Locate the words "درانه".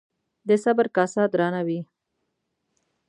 1.33-1.61